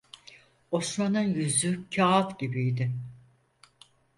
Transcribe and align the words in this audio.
Osman'ın 0.71 1.33
yüzü 1.33 1.89
kağıt 1.89 2.39
gibiydi. 2.39 2.91